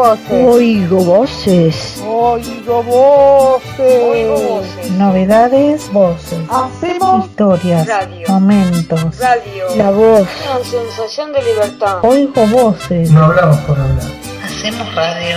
voces. 0.00 0.46
Oigo 0.54 0.98
voces. 1.04 2.02
Oigo 2.06 2.82
voces. 2.82 4.02
Oigo 4.02 4.36
voces. 4.48 4.90
Novedades, 4.92 5.92
voces. 5.92 6.38
Hacemos 6.48 7.26
Historias, 7.26 7.86
Radio. 7.86 8.26
momentos. 8.28 9.18
Radio. 9.18 9.64
La 9.76 9.90
voz. 9.90 10.28
Una 10.54 10.64
sensación 10.64 11.32
de 11.32 11.42
libertad. 11.42 11.98
Oigo 12.02 12.46
voces. 12.46 13.10
No 13.10 13.24
hablamos 13.26 13.58
por 13.58 13.78
hablar. 13.78 14.06
Hacemos 14.44 14.94
radio. 14.94 15.36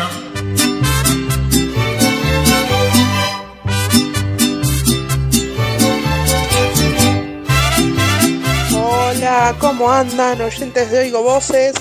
Hola, 8.76 9.56
¿cómo 9.60 9.92
andan 9.92 10.42
oyentes 10.42 10.92
de 10.92 11.00
Oigo 11.00 11.24
Voces? 11.24 11.74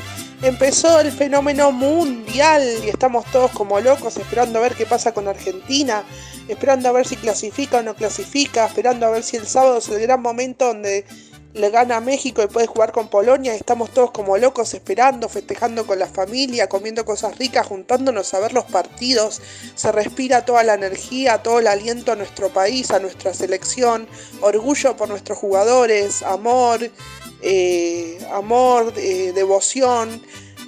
Empezó 0.43 0.99
el 0.99 1.13
fenómeno 1.13 1.71
mundial 1.71 2.67
y 2.85 2.89
estamos 2.89 3.25
todos 3.27 3.53
como 3.53 3.79
locos 3.79 4.17
esperando 4.17 4.59
a 4.59 4.63
ver 4.63 4.75
qué 4.75 4.87
pasa 4.87 5.15
con 5.15 5.29
Argentina, 5.29 6.03
esperando 6.49 6.89
a 6.89 6.93
ver 6.93 7.07
si 7.07 7.15
clasifica 7.15 7.79
o 7.79 7.83
no 7.83 7.95
clasifica, 7.95 8.67
esperando 8.67 9.07
a 9.07 9.11
ver 9.11 9.23
si 9.23 9.37
el 9.37 9.47
sábado 9.47 9.79
es 9.79 9.89
el 9.89 10.01
gran 10.01 10.21
momento 10.21 10.67
donde 10.67 11.05
le 11.55 11.71
gana 11.71 11.99
a 11.99 12.01
México 12.01 12.43
y 12.43 12.49
puede 12.49 12.67
jugar 12.67 12.91
con 12.91 13.09
Polonia. 13.09 13.55
Estamos 13.55 13.91
todos 13.91 14.11
como 14.11 14.37
locos 14.37 14.75
esperando, 14.75 15.29
festejando 15.29 15.87
con 15.87 16.01
la 16.01 16.09
familia, 16.09 16.69
comiendo 16.69 17.05
cosas 17.05 17.39
ricas, 17.39 17.67
juntándonos 17.67 18.35
a 18.35 18.41
ver 18.41 18.53
los 18.53 18.65
partidos. 18.65 19.41
Se 19.77 19.93
respira 19.93 20.45
toda 20.45 20.65
la 20.65 20.75
energía, 20.75 21.43
todo 21.43 21.61
el 21.61 21.69
aliento 21.69 22.11
a 22.11 22.17
nuestro 22.17 22.49
país, 22.49 22.91
a 22.91 22.99
nuestra 22.99 23.33
selección, 23.33 24.09
orgullo 24.41 24.97
por 24.97 25.09
nuestros 25.09 25.39
jugadores, 25.39 26.23
amor, 26.23 26.91
eh, 27.43 28.19
amor, 28.33 28.93
devoción. 28.95 30.23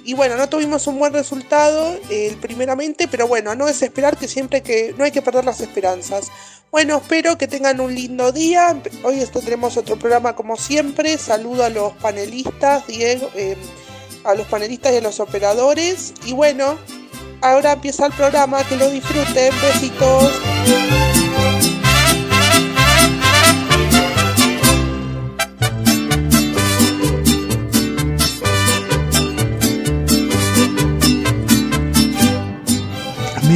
Y 0.05 0.13
bueno, 0.13 0.37
no 0.37 0.47
tuvimos 0.47 0.85
un 0.85 0.99
buen 0.99 1.13
resultado, 1.13 1.99
eh, 2.11 2.37
primeramente, 2.39 3.07
pero 3.07 3.27
bueno, 3.27 3.55
no 3.55 3.65
desesperar 3.65 4.15
que 4.17 4.27
siempre 4.27 4.61
que 4.61 4.93
no 4.95 5.03
hay 5.03 5.11
que 5.11 5.23
perder 5.23 5.45
las 5.45 5.61
esperanzas. 5.61 6.31
Bueno, 6.69 6.97
espero 6.97 7.39
que 7.39 7.47
tengan 7.47 7.79
un 7.79 7.95
lindo 7.95 8.31
día. 8.31 8.79
Hoy 9.03 9.25
tenemos 9.43 9.77
otro 9.77 9.97
programa 9.97 10.35
como 10.35 10.57
siempre. 10.57 11.17
Saludo 11.17 11.63
a 11.63 11.69
los 11.69 11.93
panelistas, 11.93 12.85
Diego, 12.85 13.31
eh, 13.33 13.57
a 14.23 14.35
los 14.35 14.45
panelistas 14.45 14.93
y 14.93 14.97
a 14.97 15.01
los 15.01 15.19
operadores. 15.19 16.13
Y 16.23 16.33
bueno, 16.33 16.77
ahora 17.41 17.71
empieza 17.71 18.05
el 18.05 18.13
programa, 18.13 18.63
que 18.67 18.75
lo 18.75 18.91
disfruten. 18.91 19.51
Besitos. 19.59 21.14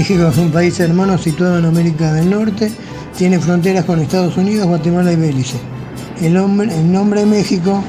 México 0.09 0.27
es 0.27 0.37
un 0.39 0.49
país 0.49 0.79
hermano 0.79 1.19
situado 1.19 1.59
en 1.59 1.65
América 1.65 2.11
del 2.11 2.31
Norte. 2.31 2.71
Tiene 3.15 3.39
fronteras 3.39 3.85
con 3.85 3.99
Estados 3.99 4.37
Unidos, 4.37 4.65
Guatemala 4.65 5.13
y 5.13 5.15
Belice. 5.15 5.57
El 6.19 6.33
nombre, 6.33 6.67
el 6.75 6.91
nombre 6.91 7.27
México, 7.27 7.83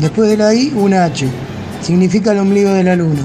después 0.00 0.30
de 0.30 0.38
la 0.38 0.54
I, 0.54 0.72
una 0.74 1.04
H. 1.04 1.26
Significa 1.82 2.32
el 2.32 2.38
ombligo 2.38 2.70
de 2.70 2.84
la 2.84 2.96
luna. 2.96 3.20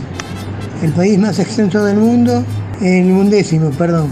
El 0.84 0.92
país 0.92 1.17
más 1.17 1.39
extenso 1.39 1.86
del 1.86 2.00
mundo, 2.00 2.44
el 2.81 3.09
undécimo, 3.09 3.69
perdón. 3.69 4.11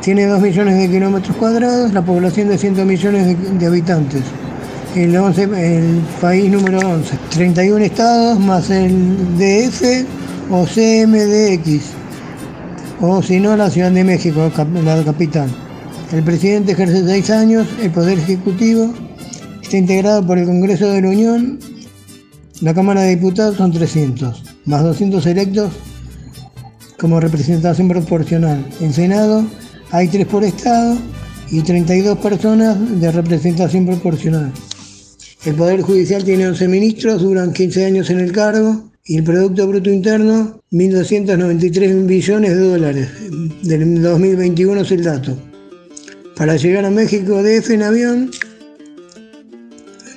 Tiene 0.00 0.24
2 0.24 0.40
millones 0.40 0.78
de 0.78 0.88
kilómetros 0.88 1.36
cuadrados, 1.36 1.92
la 1.92 2.00
población 2.00 2.48
de 2.48 2.56
100 2.56 2.86
millones 2.86 3.26
de, 3.26 3.58
de 3.58 3.66
habitantes. 3.66 4.22
El, 4.96 5.14
11 5.14 5.42
el 5.42 6.00
país 6.22 6.50
número 6.50 6.78
11. 6.78 7.18
31 7.28 7.84
estados 7.84 8.40
más 8.40 8.70
el 8.70 9.36
DF 9.36 10.06
o 10.50 10.64
CMDX 10.64 12.01
o 13.04 13.20
si 13.20 13.40
no 13.40 13.56
la 13.56 13.68
Ciudad 13.68 13.90
de 13.90 14.04
México, 14.04 14.50
la 14.84 15.04
capital. 15.04 15.50
El 16.12 16.22
presidente 16.22 16.72
ejerce 16.72 17.04
seis 17.04 17.30
años, 17.30 17.66
el 17.82 17.90
Poder 17.90 18.18
Ejecutivo 18.18 18.94
está 19.60 19.76
integrado 19.76 20.24
por 20.24 20.38
el 20.38 20.46
Congreso 20.46 20.86
de 20.86 21.02
la 21.02 21.08
Unión, 21.08 21.58
la 22.60 22.72
Cámara 22.74 23.02
de 23.02 23.16
Diputados 23.16 23.56
son 23.56 23.72
300, 23.72 24.42
más 24.66 24.84
200 24.84 25.26
electos 25.26 25.72
como 26.96 27.18
representación 27.18 27.88
proporcional. 27.88 28.64
En 28.80 28.92
Senado 28.92 29.44
hay 29.90 30.06
3 30.06 30.26
por 30.28 30.44
Estado 30.44 30.96
y 31.50 31.60
32 31.60 32.18
personas 32.18 32.76
de 33.00 33.10
representación 33.10 33.84
proporcional. 33.84 34.52
El 35.44 35.56
Poder 35.56 35.82
Judicial 35.82 36.22
tiene 36.22 36.46
11 36.46 36.68
ministros, 36.68 37.22
duran 37.22 37.52
15 37.52 37.84
años 37.84 38.10
en 38.10 38.20
el 38.20 38.30
cargo 38.30 38.91
y 39.04 39.16
el 39.16 39.24
Producto 39.24 39.66
Bruto 39.66 39.90
Interno 39.90 40.62
1.293 40.70 42.06
billones 42.06 42.50
de 42.50 42.60
dólares. 42.60 43.08
Del 43.62 44.00
2021 44.00 44.80
es 44.80 44.90
el 44.92 45.02
dato. 45.02 45.36
Para 46.36 46.56
llegar 46.56 46.84
a 46.84 46.90
México 46.90 47.42
DF 47.42 47.70
en 47.70 47.82
avión 47.82 48.30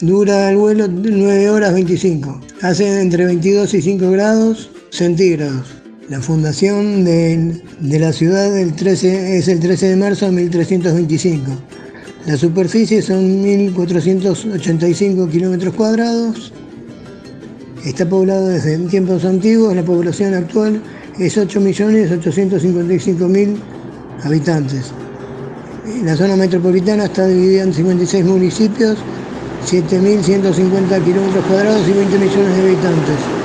dura 0.02 0.52
el 0.52 0.58
vuelo 0.58 0.88
9 0.88 1.50
horas 1.50 1.74
25. 1.74 2.42
Hace 2.62 3.02
entre 3.02 3.26
22 3.26 3.74
y 3.74 3.82
5 3.82 4.12
grados 4.12 4.70
centígrados. 4.92 5.68
La 6.08 6.22
fundación 6.22 7.04
de, 7.04 7.60
de 7.80 8.00
la 8.00 8.14
ciudad 8.14 8.54
del 8.54 8.76
13, 8.76 9.38
es 9.38 9.48
el 9.48 9.60
13 9.60 9.90
de 9.90 9.96
marzo 9.96 10.28
de 10.28 10.32
1325. 10.34 11.52
La 12.28 12.38
superficie 12.38 13.02
son 13.02 13.44
1.485 13.44 15.30
kilómetros 15.32 15.74
cuadrados. 15.74 16.54
Está 17.86 18.10
poblado 18.10 18.48
desde 18.48 18.80
tiempos 18.90 19.24
antiguos. 19.26 19.76
La 19.76 19.84
población 19.84 20.34
actual 20.34 20.82
es 21.20 21.38
8.855.000 21.38 23.58
habitantes. 24.24 24.92
La 26.04 26.16
zona 26.16 26.36
metropolitana 26.36 27.06
está 27.06 27.28
dividida 27.28 27.62
en 27.62 27.72
56 27.72 28.26
municipios, 28.26 28.98
7.150 29.70 31.04
kilómetros 31.04 31.46
cuadrados 31.46 31.88
y 31.88 31.94
20 31.94 32.18
millones 32.18 32.58
de 32.58 32.64
habitantes. 32.64 33.45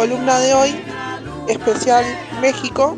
Columna 0.00 0.38
de 0.40 0.54
hoy, 0.54 0.74
especial 1.46 2.02
México, 2.40 2.96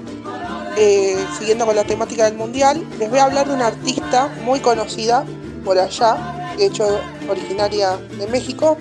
eh, 0.77 1.17
siguiendo 1.37 1.67
con 1.67 1.75
la 1.75 1.83
temática 1.83 2.27
del 2.27 2.37
mundial, 2.37 2.87
les 3.01 3.11
voy 3.11 3.19
a 3.19 3.25
hablar 3.25 3.49
de 3.49 3.55
una 3.55 3.67
artista 3.67 4.33
muy 4.45 4.61
conocida 4.61 5.25
por 5.65 5.81
allá, 5.81 6.55
de 6.57 6.67
hecho 6.67 6.87
originaria 7.29 7.97
de 8.21 8.29
México, 8.29 8.77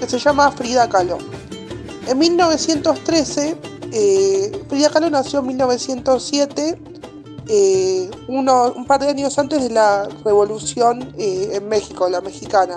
que 0.00 0.08
se 0.08 0.18
llama 0.18 0.50
Frida 0.50 0.88
Kahlo. 0.88 1.18
En 2.08 2.18
1913, 2.18 3.56
eh, 3.92 4.50
Frida 4.68 4.90
Kahlo 4.90 5.08
nació 5.10 5.38
en 5.38 5.46
1907, 5.46 6.80
eh, 7.46 8.10
uno- 8.26 8.72
un 8.74 8.86
par 8.86 8.98
de 9.02 9.08
años 9.10 9.38
antes 9.38 9.62
de 9.62 9.70
la 9.70 10.08
revolución 10.24 11.14
eh, 11.16 11.50
en 11.52 11.68
México, 11.68 12.08
la 12.08 12.20
mexicana. 12.22 12.76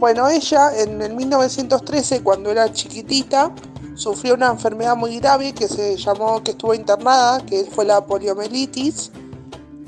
Bueno, 0.00 0.30
ella 0.30 0.72
en 0.78 1.02
el 1.02 1.14
1913, 1.14 2.22
cuando 2.22 2.50
era 2.50 2.72
chiquitita, 2.72 3.52
sufrió 3.94 4.34
una 4.34 4.50
enfermedad 4.50 4.96
muy 4.96 5.18
grave 5.18 5.52
que 5.52 5.68
se 5.68 5.96
llamó, 5.96 6.42
que 6.42 6.52
estuvo 6.52 6.74
internada, 6.74 7.44
que 7.44 7.64
fue 7.64 7.84
la 7.84 8.04
poliomielitis, 8.04 9.10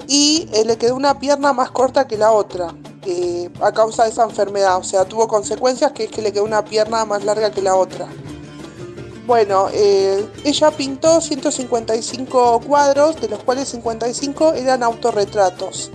y 0.07 0.49
eh, 0.53 0.65
le 0.65 0.77
quedó 0.77 0.97
una 0.97 1.19
pierna 1.19 1.53
más 1.53 1.71
corta 1.71 2.07
que 2.07 2.19
la 2.19 2.31
otra 2.31 2.75
eh, 3.07 3.51
a 3.61 3.73
causa 3.73 4.05
de 4.05 4.11
esa 4.11 4.25
enfermedad. 4.25 4.79
O 4.79 4.83
sea, 4.83 5.05
tuvo 5.05 5.29
consecuencias 5.29 5.93
que 5.93 6.05
es 6.05 6.11
que 6.11 6.23
le 6.23 6.33
quedó 6.33 6.45
una 6.45 6.65
pierna 6.65 7.05
más 7.05 7.25
larga 7.25 7.51
que 7.51 7.63
la 7.63 7.75
otra. 7.75 8.07
Bueno, 9.27 9.69
eh, 9.73 10.27
ella 10.45 10.71
pintó 10.71 11.21
155 11.21 12.61
cuadros, 12.61 13.19
de 13.21 13.29
los 13.29 13.43
cuales 13.43 13.69
55 13.71 14.53
eran 14.55 14.83
autorretratos. 14.83 15.91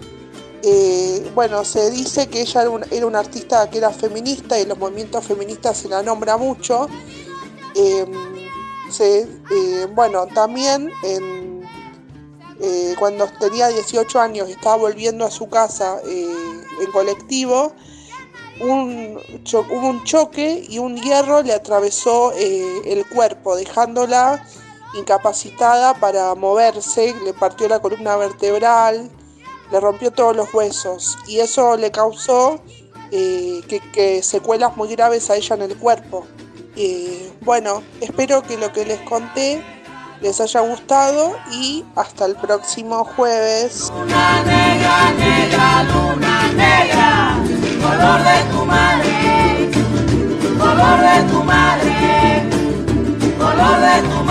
Bueno, 1.35 1.63
se 1.63 1.89
dice 1.89 2.27
que 2.27 2.41
ella 2.41 2.63
era, 2.63 2.71
era 2.91 3.05
una 3.05 3.19
artista 3.19 3.69
que 3.69 3.77
era 3.77 3.91
feminista 3.91 4.59
y 4.59 4.65
los 4.65 4.77
movimientos 4.77 5.25
feministas 5.25 5.77
se 5.77 5.89
la 5.89 6.01
nombra 6.01 6.37
mucho. 6.37 6.87
Eh, 7.81 8.05
se, 8.89 9.21
eh, 9.21 9.87
bueno, 9.93 10.27
también 10.27 10.91
en, 11.03 11.63
eh, 12.59 12.95
cuando 12.97 13.27
tenía 13.39 13.67
18 13.67 14.19
años 14.19 14.49
estaba 14.49 14.75
volviendo 14.75 15.25
a 15.25 15.31
su 15.31 15.47
casa 15.47 15.99
eh, 16.05 16.63
en 16.81 16.91
colectivo, 16.91 17.73
un 18.59 19.17
hubo 19.53 19.87
un 19.87 20.03
choque 20.03 20.65
y 20.67 20.79
un 20.79 20.97
hierro 20.97 21.41
le 21.41 21.53
atravesó 21.53 22.33
el 22.33 23.07
cuerpo, 23.07 23.55
dejándola 23.55 24.45
incapacitada 24.95 25.93
para 25.93 26.35
moverse, 26.35 27.15
le 27.23 27.33
partió 27.33 27.69
la 27.69 27.79
columna 27.79 28.17
vertebral, 28.17 29.09
le 29.71 29.79
rompió 29.79 30.11
todos 30.11 30.35
los 30.35 30.53
huesos 30.53 31.17
y 31.25 31.39
eso 31.39 31.77
le 31.77 31.89
causó 31.91 32.59
que, 33.11 33.81
que 33.93 34.21
secuelas 34.23 34.75
muy 34.75 34.89
graves 34.89 35.29
a 35.29 35.37
ella 35.37 35.55
en 35.55 35.61
el 35.61 35.77
cuerpo. 35.77 36.27
Eh, 36.81 37.33
bueno, 37.41 37.83
espero 37.99 38.41
que 38.41 38.55
lo 38.57 38.71
que 38.71 38.85
les 38.85 39.01
conté 39.01 39.61
les 40.21 40.39
haya 40.39 40.61
gustado 40.61 41.35
y 41.51 41.83
hasta 41.97 42.25
el 42.25 42.37
próximo 42.37 43.03
jueves. 43.03 43.91
Luna 43.93 44.43
negra, 44.43 45.11
negra, 45.11 45.83
luna 45.83 46.53
negra, 46.53 47.37
color 47.81 48.23
de 48.23 48.43
tu 48.53 48.65
madre, 48.65 49.69
color 50.57 50.99
de 51.01 51.23
tu 51.29 51.43
madre, 51.43 52.49
color 53.37 53.81
de 53.81 54.01
tu 54.07 54.23
madre. 54.23 54.28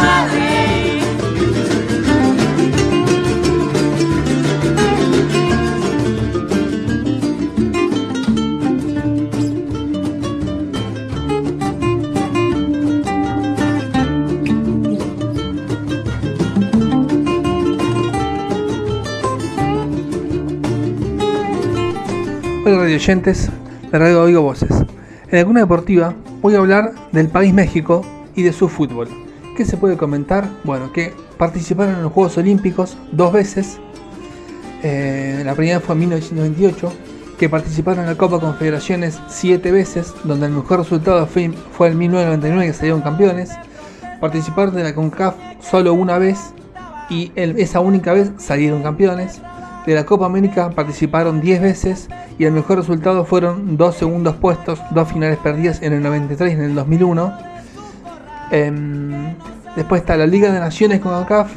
Hola 22.68 22.80
radio 22.80 22.96
oyentes 22.96 23.48
de 23.90 23.98
Radio 23.98 24.22
Oigo 24.24 24.42
Voces. 24.42 24.84
En 25.30 25.38
alguna 25.38 25.60
deportiva 25.60 26.12
voy 26.42 26.54
a 26.54 26.58
hablar 26.58 26.92
del 27.12 27.28
país 27.28 27.54
México 27.54 28.04
y 28.34 28.42
de 28.42 28.52
su 28.52 28.68
fútbol. 28.68 29.08
¿Qué 29.56 29.64
se 29.64 29.78
puede 29.78 29.96
comentar? 29.96 30.50
Bueno, 30.64 30.92
que 30.92 31.14
participaron 31.38 31.94
en 31.94 32.02
los 32.02 32.12
Juegos 32.12 32.36
Olímpicos 32.36 32.98
dos 33.10 33.32
veces. 33.32 33.78
Eh, 34.82 35.40
la 35.46 35.54
primera 35.54 35.80
fue 35.80 35.94
en 35.94 36.00
1928, 36.00 36.92
que 37.38 37.48
participaron 37.48 38.00
en 38.00 38.10
la 38.10 38.16
Copa 38.18 38.38
Confederaciones 38.38 39.18
siete 39.28 39.72
veces, 39.72 40.12
donde 40.24 40.44
el 40.44 40.52
mejor 40.52 40.80
resultado 40.80 41.26
fue, 41.26 41.50
fue 41.72 41.88
en 41.88 41.96
1999 41.96 42.66
que 42.66 42.76
salieron 42.76 43.00
campeones. 43.00 43.50
Participaron 44.20 44.74
de 44.74 44.82
la 44.84 44.94
CONCAF 44.94 45.36
solo 45.62 45.94
una 45.94 46.18
vez 46.18 46.52
y 47.08 47.32
esa 47.34 47.80
única 47.80 48.12
vez 48.12 48.30
salieron 48.36 48.82
campeones. 48.82 49.40
De 49.86 49.94
la 49.94 50.04
Copa 50.04 50.26
América 50.26 50.68
participaron 50.68 51.40
10 51.40 51.62
veces 51.62 52.08
y 52.38 52.44
el 52.44 52.52
mejor 52.52 52.78
resultado 52.78 53.24
fueron 53.24 53.76
dos 53.76 53.96
segundos 53.96 54.36
puestos, 54.36 54.80
dos 54.92 55.08
finales 55.08 55.38
perdidas 55.38 55.82
en 55.82 55.92
el 55.92 56.02
93 56.02 56.52
y 56.52 56.54
en 56.54 56.62
el 56.62 56.74
2001. 56.74 57.32
Em, 58.50 59.34
después 59.76 60.00
está 60.00 60.16
la 60.16 60.26
Liga 60.26 60.50
de 60.52 60.60
Naciones 60.60 61.00
con 61.00 61.24
CAF, 61.24 61.52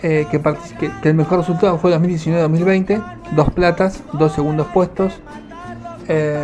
que, 0.00 0.42
partic- 0.42 0.76
que- 0.78 0.90
que 1.00 1.08
el 1.10 1.14
mejor 1.14 1.38
resultado 1.38 1.78
fue 1.78 1.90
2019-2020, 1.92 3.00
dos 3.36 3.50
platas, 3.52 4.02
dos 4.12 4.32
segundos 4.32 4.66
puestos. 4.74 5.20
Em, 6.08 6.40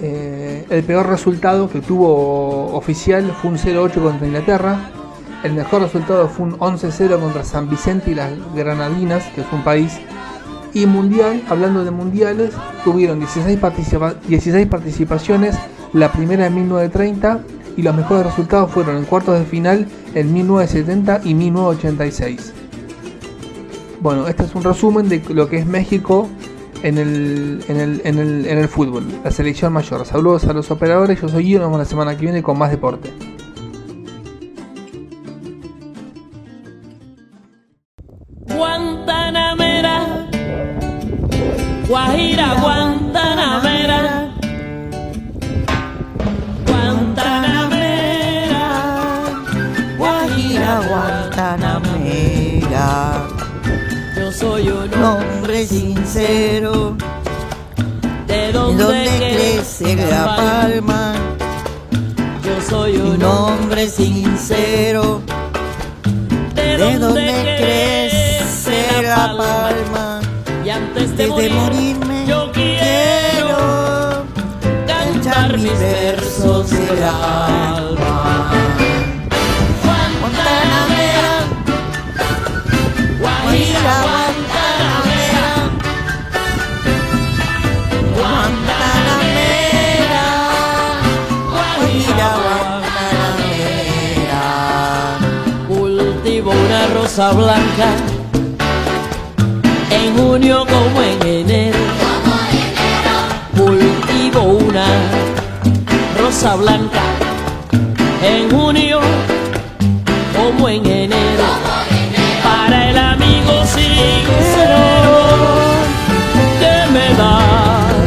eh, 0.00 0.64
el 0.70 0.82
peor 0.84 1.06
resultado 1.08 1.68
que 1.68 1.80
tuvo 1.80 2.74
oficial 2.74 3.30
fue 3.42 3.50
un 3.50 3.58
0-8 3.58 4.00
contra 4.02 4.26
Inglaterra. 4.26 4.78
El 5.42 5.52
mejor 5.52 5.82
resultado 5.82 6.28
fue 6.28 6.46
un 6.46 6.56
11-0 6.58 7.18
contra 7.20 7.44
San 7.44 7.68
Vicente 7.68 8.12
y 8.12 8.14
las 8.14 8.30
Granadinas, 8.54 9.24
que 9.34 9.42
es 9.42 9.46
un 9.52 9.62
país. 9.62 10.00
Y 10.74 10.86
mundial, 10.86 11.42
hablando 11.48 11.84
de 11.84 11.90
mundiales, 11.90 12.50
tuvieron 12.84 13.18
16, 13.18 13.58
participa- 13.58 14.14
16 14.28 14.66
participaciones, 14.66 15.56
la 15.92 16.12
primera 16.12 16.46
en 16.46 16.54
1930 16.54 17.40
y 17.76 17.82
los 17.82 17.94
mejores 17.94 18.26
resultados 18.26 18.70
fueron 18.70 18.96
en 18.96 19.04
cuartos 19.04 19.38
de 19.38 19.44
final 19.44 19.86
en 20.14 20.32
1970 20.32 21.20
y 21.24 21.34
1986. 21.34 22.52
Bueno, 24.00 24.28
este 24.28 24.44
es 24.44 24.54
un 24.54 24.62
resumen 24.62 25.08
de 25.08 25.22
lo 25.30 25.48
que 25.48 25.58
es 25.58 25.66
México 25.66 26.28
en 26.82 26.98
el, 26.98 27.64
en 27.68 27.76
el, 27.80 28.00
en 28.04 28.18
el, 28.18 28.46
en 28.46 28.58
el 28.58 28.68
fútbol, 28.68 29.04
la 29.24 29.30
selección 29.30 29.72
mayor. 29.72 30.04
Saludos 30.06 30.44
a 30.44 30.52
los 30.52 30.70
operadores, 30.70 31.20
yo 31.20 31.28
soy 31.28 31.44
Guido, 31.44 31.60
nos 31.60 31.68
vemos 31.68 31.78
la 31.80 31.84
semana 31.86 32.14
que 32.16 32.22
viene 32.22 32.42
con 32.42 32.56
más 32.58 32.70
deporte. 32.70 33.12
Guajira, 41.88 42.54
Guantanamera, 42.60 44.28
Guantanamera, 46.66 48.66
Guajira, 49.96 50.80
Guantanamera, 50.86 53.26
Yo 54.18 54.30
soy 54.32 54.68
un 54.68 54.90
nombre 55.00 55.64
sincero, 55.66 56.94
de 58.26 58.36
de 58.36 58.52
donde, 58.52 58.84
donde 58.84 59.08
crece 59.32 59.96
la 60.10 60.36
palma, 60.36 61.14
Yo 62.44 62.60
soy 62.68 62.98
un 62.98 63.18
nombre 63.18 63.88
sincero, 63.88 64.67
de, 71.38 71.48
morirme 71.50 72.26
yo 72.26 72.50
quiero 72.52 74.24
cantar 74.86 75.56
mis 75.56 75.78
versos 75.78 76.70
del 76.70 77.04
alma. 77.04 78.50
Guantanamera, 79.84 81.34
Guajira, 83.20 83.96
Guajira, 84.88 85.54
Guantanamera, 88.16 90.26
Guajira, 91.52 92.28
Guantanamera. 92.42 94.44
Cultivo 95.68 96.50
una 96.50 96.82
rosa 96.94 97.26
blanca 97.32 98.17
en 100.18 100.24
junio 100.24 100.66
como 100.66 101.02
en 101.02 101.26
enero. 101.26 101.78
Cultivo 103.56 104.42
una 104.42 104.86
rosa 106.18 106.56
blanca 106.56 107.02
en 108.22 108.50
junio 108.50 109.00
como 110.36 110.68
en 110.68 110.86
enero. 110.86 111.44
Para 112.42 112.90
el 112.90 112.98
amigo 112.98 113.64
sincero 113.64 115.18
que 116.60 116.92
me 116.92 117.14
da 117.14 117.38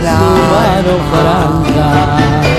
su 0.04 0.30
mano 0.52 0.94
franca. 1.12 2.51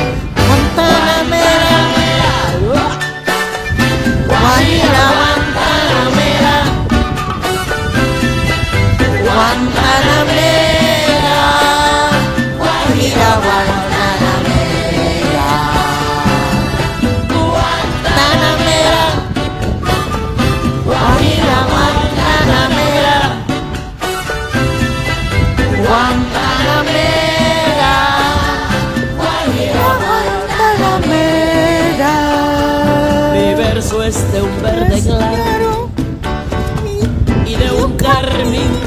Es 34.04 34.32
de 34.32 34.42
un 34.42 34.62
verde 34.62 35.00
claro 35.02 35.88
y 37.46 37.54
de 37.54 37.70
un 37.84 37.96
carmín 37.96 38.81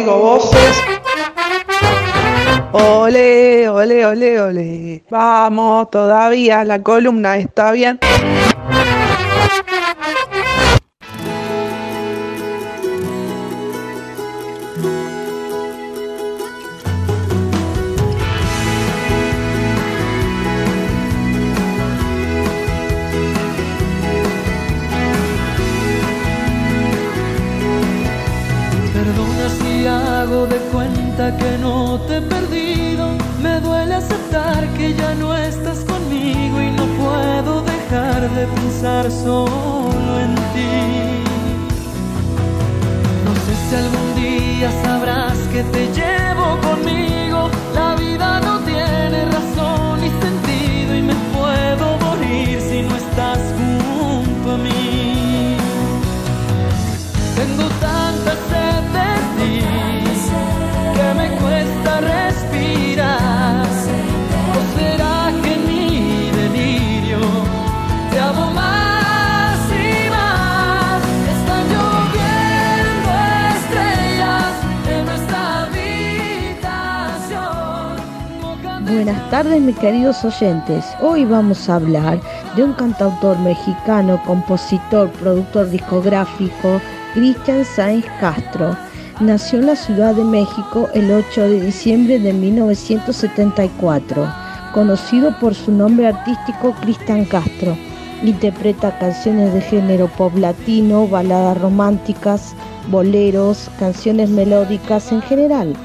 Oigo 0.00 0.16
voces. 0.18 0.82
Ole, 2.72 3.68
ole, 3.68 4.06
ole, 4.06 4.40
ole. 4.40 5.04
Vamos, 5.10 5.90
todavía 5.90 6.64
la 6.64 6.82
columna 6.82 7.36
está 7.36 7.72
bien. 7.72 8.00
Que 45.62 45.86
te 45.94 45.99
tardes 79.30 79.60
mis 79.60 79.78
queridos 79.78 80.24
oyentes. 80.24 80.84
Hoy 81.00 81.24
vamos 81.24 81.68
a 81.68 81.76
hablar 81.76 82.20
de 82.56 82.64
un 82.64 82.72
cantautor 82.72 83.38
mexicano, 83.38 84.20
compositor, 84.26 85.08
productor 85.12 85.70
discográfico, 85.70 86.80
Cristian 87.14 87.64
Sáenz 87.64 88.04
Castro. 88.18 88.76
Nació 89.20 89.60
en 89.60 89.66
la 89.66 89.76
Ciudad 89.76 90.16
de 90.16 90.24
México 90.24 90.88
el 90.94 91.12
8 91.12 91.42
de 91.42 91.60
diciembre 91.60 92.18
de 92.18 92.32
1974. 92.32 94.28
Conocido 94.74 95.38
por 95.38 95.54
su 95.54 95.70
nombre 95.70 96.08
artístico 96.08 96.74
Cristian 96.80 97.24
Castro. 97.24 97.76
Interpreta 98.24 98.98
canciones 98.98 99.54
de 99.54 99.60
género 99.60 100.08
pop 100.08 100.36
latino, 100.36 101.06
baladas 101.06 101.56
románticas, 101.60 102.56
boleros, 102.90 103.70
canciones 103.78 104.28
melódicas 104.28 105.12
en 105.12 105.22
general. 105.22 105.76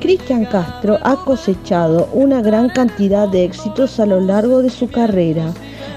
Cristian 0.00 0.44
Castro 0.44 0.98
ha 1.02 1.16
cosechado 1.24 2.08
una 2.12 2.42
gran 2.42 2.68
cantidad 2.68 3.28
de 3.28 3.44
éxitos 3.44 3.98
a 3.98 4.06
lo 4.06 4.20
largo 4.20 4.62
de 4.62 4.70
su 4.70 4.90
carrera, 4.90 5.52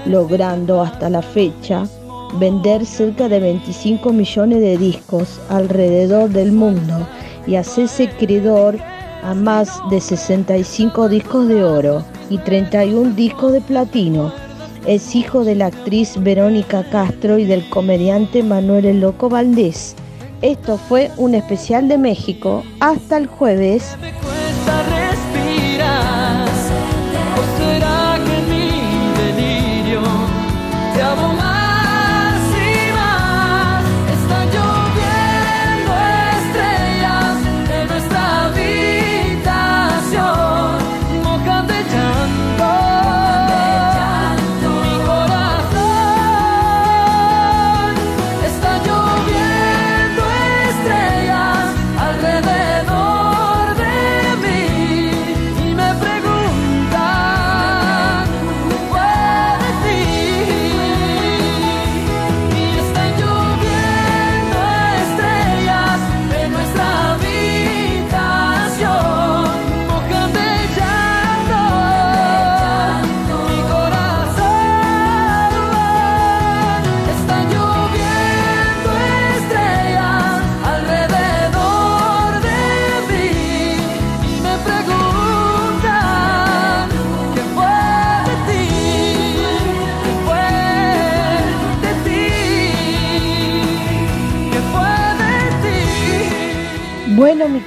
logrando 0.06 0.80
hasta 0.80 1.10
la 1.10 1.22
fecha 1.22 1.86
vender 2.38 2.86
cerca 2.86 3.28
de 3.28 3.40
25 3.40 4.12
millones 4.12 4.60
de 4.60 4.78
discos 4.78 5.40
alrededor 5.48 6.30
del 6.30 6.52
mundo 6.52 7.06
y 7.46 7.56
hacerse 7.56 8.08
creador 8.18 8.76
a 9.22 9.34
más 9.34 9.80
de 9.90 10.00
65 10.00 11.08
discos 11.08 11.48
de 11.48 11.62
oro 11.62 12.02
y 12.30 12.38
31 12.38 13.14
discos 13.14 13.52
de 13.52 13.60
platino. 13.60 14.32
Es 14.86 15.14
hijo 15.14 15.44
de 15.44 15.56
la 15.56 15.66
actriz 15.66 16.14
Verónica 16.18 16.84
Castro 16.90 17.38
y 17.38 17.44
del 17.44 17.68
comediante 17.68 18.42
Manuel 18.42 18.86
El 18.86 19.00
Loco 19.00 19.28
Valdés. 19.28 19.94
Esto 20.42 20.78
fue 20.78 21.10
un 21.18 21.34
especial 21.34 21.88
de 21.88 21.98
México. 21.98 22.62
Hasta 22.80 23.18
el 23.18 23.26
jueves. 23.26 23.96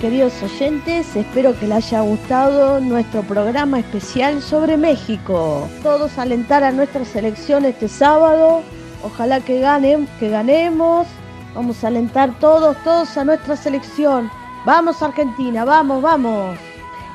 Queridos 0.04 0.34
oyentes, 0.44 1.16
espero 1.16 1.58
que 1.58 1.66
les 1.66 1.78
haya 1.78 2.02
gustado 2.02 2.82
nuestro 2.82 3.22
programa 3.22 3.80
especial 3.80 4.42
sobre 4.42 4.76
México. 4.76 5.70
Todos 5.82 6.18
alentar 6.18 6.62
a 6.62 6.74
nuestra 6.74 7.06
selección 7.06 7.64
este 7.64 7.88
sábado. 7.88 8.64
Ojalá 9.02 9.40
que 9.40 9.62
ganen, 9.62 10.06
que 10.20 10.28
ganemos. 10.28 11.08
Vamos 11.56 11.82
a 11.86 11.88
alentar 11.88 12.38
todos, 12.40 12.76
todos 12.84 13.18
a 13.18 13.24
nuestra 13.24 13.56
selección. 13.56 14.30
Vamos 14.66 15.02
Argentina, 15.02 15.64
vamos, 15.64 16.02
vamos. 16.02 16.58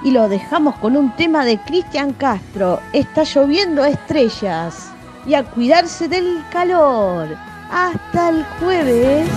Y 0.03 0.11
lo 0.11 0.27
dejamos 0.27 0.75
con 0.77 0.97
un 0.97 1.15
tema 1.17 1.45
de 1.45 1.59
Cristian 1.59 2.15
Castro. 2.15 2.81
Está 2.95 3.25
lloviendo 3.25 3.85
estrellas. 3.85 4.91
Y 5.27 5.35
a 5.35 5.45
cuidarse 5.45 6.09
del 6.09 6.43
calor. 6.51 7.37
Hasta 7.71 8.31
el 8.31 8.47
jueves. 8.59 9.29